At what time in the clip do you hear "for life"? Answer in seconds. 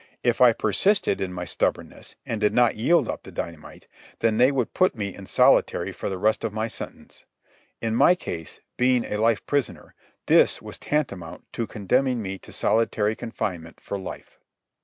13.79-14.39